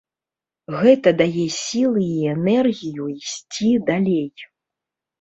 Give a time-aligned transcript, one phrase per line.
[0.79, 4.29] Гэта дае сілы і энергію ісці далей.